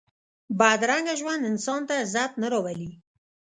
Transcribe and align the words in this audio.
بدرنګه 0.59 1.13
ژوند 1.19 1.41
انسان 1.51 1.81
ته 1.87 1.93
عزت 2.01 2.31
نه 2.41 2.47
راولي 2.53 2.91